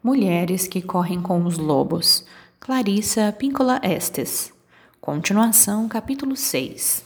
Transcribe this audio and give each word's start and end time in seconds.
Mulheres 0.00 0.68
que 0.68 0.80
correm 0.80 1.20
com 1.20 1.44
os 1.44 1.58
lobos. 1.58 2.24
Clarissa 2.60 3.34
Píncola 3.36 3.80
Estes. 3.82 4.52
Continuação, 5.00 5.88
capítulo 5.88 6.36
6. 6.36 7.04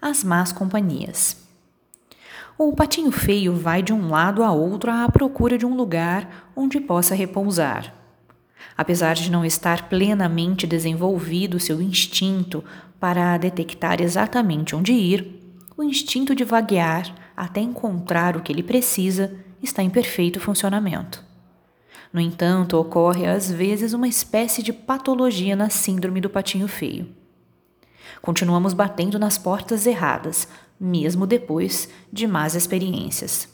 As 0.00 0.24
más 0.24 0.50
companhias. 0.50 1.36
O 2.56 2.72
patinho 2.72 3.12
feio 3.12 3.54
vai 3.54 3.82
de 3.82 3.92
um 3.92 4.08
lado 4.08 4.42
a 4.42 4.50
outro 4.50 4.90
à 4.90 5.06
procura 5.06 5.58
de 5.58 5.66
um 5.66 5.76
lugar 5.76 6.50
onde 6.56 6.80
possa 6.80 7.14
repousar. 7.14 7.92
Apesar 8.74 9.12
de 9.16 9.30
não 9.30 9.44
estar 9.44 9.90
plenamente 9.90 10.66
desenvolvido 10.66 11.60
seu 11.60 11.82
instinto 11.82 12.64
para 12.98 13.36
detectar 13.36 14.00
exatamente 14.00 14.74
onde 14.74 14.94
ir, 14.94 15.42
o 15.76 15.82
instinto 15.82 16.34
de 16.34 16.42
vaguear 16.42 17.14
até 17.36 17.60
encontrar 17.60 18.34
o 18.34 18.40
que 18.40 18.50
ele 18.50 18.62
precisa 18.62 19.30
está 19.62 19.82
em 19.82 19.90
perfeito 19.90 20.40
funcionamento. 20.40 21.33
No 22.14 22.20
entanto, 22.20 22.78
ocorre 22.78 23.26
às 23.26 23.50
vezes 23.50 23.92
uma 23.92 24.06
espécie 24.06 24.62
de 24.62 24.72
patologia 24.72 25.56
na 25.56 25.68
síndrome 25.68 26.20
do 26.20 26.30
patinho 26.30 26.68
feio. 26.68 27.08
Continuamos 28.22 28.72
batendo 28.72 29.18
nas 29.18 29.36
portas 29.36 29.84
erradas, 29.84 30.46
mesmo 30.78 31.26
depois 31.26 31.88
de 32.12 32.28
más 32.28 32.54
experiências. 32.54 33.48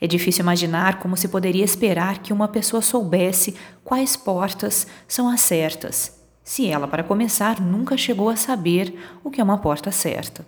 É 0.00 0.06
difícil 0.08 0.42
imaginar 0.42 0.98
como 0.98 1.16
se 1.16 1.28
poderia 1.28 1.64
esperar 1.64 2.18
que 2.18 2.32
uma 2.32 2.48
pessoa 2.48 2.82
soubesse 2.82 3.54
quais 3.84 4.16
portas 4.16 4.88
são 5.06 5.28
as 5.28 5.40
certas, 5.40 6.20
se 6.42 6.66
ela, 6.66 6.88
para 6.88 7.04
começar, 7.04 7.60
nunca 7.60 7.96
chegou 7.96 8.28
a 8.28 8.34
saber 8.34 8.98
o 9.22 9.30
que 9.30 9.40
é 9.40 9.44
uma 9.44 9.58
porta 9.58 9.92
certa. 9.92 10.44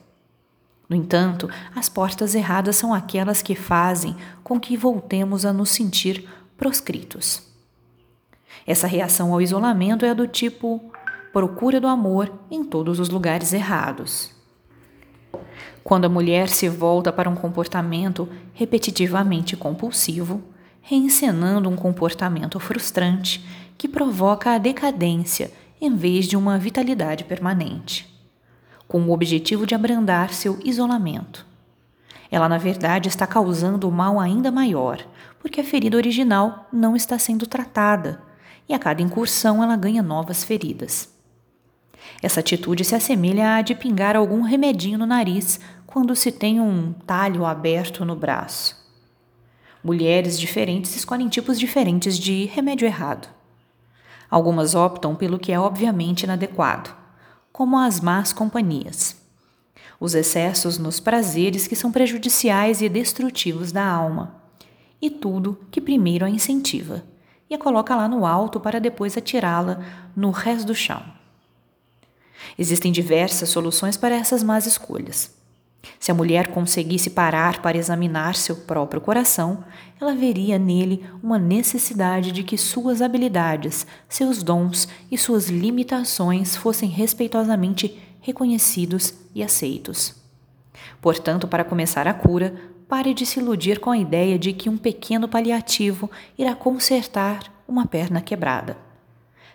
No 0.88 0.96
entanto, 0.96 1.48
as 1.76 1.88
portas 1.88 2.34
erradas 2.34 2.74
são 2.74 2.92
aquelas 2.92 3.40
que 3.40 3.54
fazem 3.54 4.16
com 4.42 4.58
que 4.58 4.76
voltemos 4.76 5.46
a 5.46 5.52
nos 5.52 5.70
sentir 5.70 6.28
proscritos. 6.62 7.42
Essa 8.64 8.86
reação 8.86 9.32
ao 9.32 9.42
isolamento 9.42 10.04
é 10.04 10.10
a 10.10 10.14
do 10.14 10.28
tipo 10.28 10.92
procura 11.32 11.80
do 11.80 11.88
amor 11.88 12.32
em 12.48 12.62
todos 12.62 13.00
os 13.00 13.08
lugares 13.08 13.52
errados. 13.52 14.30
Quando 15.82 16.04
a 16.04 16.08
mulher 16.08 16.48
se 16.48 16.68
volta 16.68 17.12
para 17.12 17.28
um 17.28 17.34
comportamento 17.34 18.28
repetitivamente 18.54 19.56
compulsivo, 19.56 20.40
reencenando 20.80 21.68
um 21.68 21.74
comportamento 21.74 22.60
frustrante 22.60 23.44
que 23.76 23.88
provoca 23.88 24.52
a 24.52 24.58
decadência 24.58 25.50
em 25.80 25.96
vez 25.96 26.26
de 26.26 26.36
uma 26.36 26.58
vitalidade 26.58 27.24
permanente 27.24 28.08
com 28.86 29.00
o 29.00 29.10
objetivo 29.10 29.66
de 29.66 29.74
abrandar 29.74 30.32
seu 30.32 30.60
isolamento. 30.62 31.51
Ela, 32.32 32.48
na 32.48 32.56
verdade, 32.56 33.10
está 33.10 33.26
causando 33.26 33.92
mal 33.92 34.18
ainda 34.18 34.50
maior, 34.50 35.06
porque 35.38 35.60
a 35.60 35.64
ferida 35.64 35.98
original 35.98 36.66
não 36.72 36.96
está 36.96 37.18
sendo 37.18 37.46
tratada 37.46 38.22
e 38.66 38.72
a 38.72 38.78
cada 38.78 39.02
incursão 39.02 39.62
ela 39.62 39.76
ganha 39.76 40.02
novas 40.02 40.42
feridas. 40.42 41.12
Essa 42.22 42.40
atitude 42.40 42.86
se 42.86 42.94
assemelha 42.94 43.56
à 43.56 43.60
de 43.60 43.74
pingar 43.74 44.16
algum 44.16 44.40
remedinho 44.40 44.98
no 44.98 45.04
nariz 45.04 45.60
quando 45.86 46.16
se 46.16 46.32
tem 46.32 46.58
um 46.58 46.94
talho 47.06 47.44
aberto 47.44 48.02
no 48.02 48.16
braço. 48.16 48.80
Mulheres 49.84 50.40
diferentes 50.40 50.96
escolhem 50.96 51.28
tipos 51.28 51.60
diferentes 51.60 52.18
de 52.18 52.46
remédio 52.46 52.86
errado. 52.86 53.28
Algumas 54.30 54.74
optam 54.74 55.14
pelo 55.14 55.38
que 55.38 55.52
é 55.52 55.60
obviamente 55.60 56.22
inadequado, 56.22 56.96
como 57.52 57.78
as 57.78 58.00
más 58.00 58.32
companhias. 58.32 59.21
Os 60.04 60.16
excessos 60.16 60.78
nos 60.78 60.98
prazeres 60.98 61.68
que 61.68 61.76
são 61.76 61.92
prejudiciais 61.92 62.82
e 62.82 62.88
destrutivos 62.88 63.70
da 63.70 63.86
alma, 63.86 64.34
e 65.00 65.08
tudo 65.08 65.56
que 65.70 65.80
primeiro 65.80 66.24
a 66.24 66.28
incentiva 66.28 67.04
e 67.48 67.54
a 67.54 67.58
coloca 67.58 67.94
lá 67.94 68.08
no 68.08 68.26
alto 68.26 68.58
para 68.58 68.80
depois 68.80 69.16
atirá-la 69.16 69.80
no 70.16 70.32
resto 70.32 70.66
do 70.66 70.74
chão. 70.74 71.04
Existem 72.58 72.90
diversas 72.90 73.50
soluções 73.50 73.96
para 73.96 74.16
essas 74.16 74.42
más 74.42 74.66
escolhas. 74.66 75.32
Se 76.00 76.10
a 76.10 76.14
mulher 76.14 76.48
conseguisse 76.48 77.08
parar 77.08 77.62
para 77.62 77.78
examinar 77.78 78.34
seu 78.34 78.56
próprio 78.56 79.00
coração, 79.00 79.64
ela 80.00 80.16
veria 80.16 80.58
nele 80.58 81.06
uma 81.22 81.38
necessidade 81.38 82.32
de 82.32 82.42
que 82.42 82.58
suas 82.58 83.00
habilidades, 83.00 83.86
seus 84.08 84.42
dons 84.42 84.88
e 85.12 85.16
suas 85.16 85.48
limitações 85.48 86.56
fossem 86.56 86.88
respeitosamente 86.88 88.02
reconhecidos 88.20 89.21
e 89.34 89.42
aceitos. 89.42 90.14
Portanto, 91.00 91.48
para 91.48 91.64
começar 91.64 92.06
a 92.06 92.14
cura, 92.14 92.54
pare 92.88 93.14
de 93.14 93.24
se 93.24 93.40
iludir 93.40 93.80
com 93.80 93.90
a 93.90 93.98
ideia 93.98 94.38
de 94.38 94.52
que 94.52 94.68
um 94.68 94.76
pequeno 94.76 95.26
paliativo 95.26 96.10
irá 96.38 96.54
consertar 96.54 97.52
uma 97.66 97.86
perna 97.86 98.20
quebrada. 98.20 98.76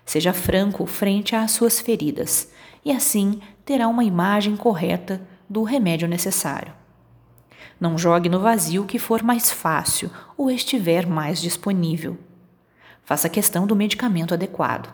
Seja 0.05 0.33
franco 0.33 0.85
frente 0.85 1.35
às 1.35 1.51
suas 1.51 1.79
feridas, 1.79 2.51
e 2.83 2.91
assim 2.91 3.39
terá 3.65 3.87
uma 3.87 4.03
imagem 4.03 4.55
correta 4.55 5.21
do 5.49 5.63
remédio 5.63 6.07
necessário. 6.07 6.73
Não 7.79 7.97
jogue 7.97 8.27
no 8.27 8.39
vazio 8.39 8.83
o 8.83 8.85
que 8.85 8.97
for 8.97 9.21
mais 9.21 9.51
fácil 9.51 10.09
ou 10.35 10.49
estiver 10.49 11.05
mais 11.05 11.39
disponível. 11.39 12.17
Faça 13.03 13.29
questão 13.29 13.67
do 13.67 13.75
medicamento 13.75 14.33
adequado. 14.33 14.91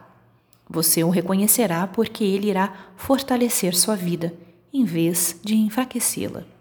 Você 0.70 1.04
o 1.04 1.10
reconhecerá 1.10 1.88
porque 1.88 2.24
ele 2.24 2.50
irá 2.50 2.74
fortalecer 2.96 3.74
sua 3.76 3.96
vida 3.96 4.34
em 4.73 4.84
vez 4.84 5.39
de 5.44 5.56
enfraquecê-la. 5.56 6.53